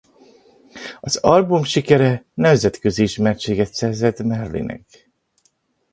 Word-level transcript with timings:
Az 1.01 1.15
album 1.15 1.63
sikere 1.63 2.25
nemzetközi 2.33 3.03
ismertséget 3.03 3.73
szerzett 3.73 4.23
Marley-nek. 4.23 4.85